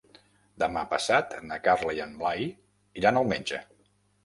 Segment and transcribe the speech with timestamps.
[0.63, 2.49] Demà passat na Carla i en Blai
[3.03, 3.65] iran al metge.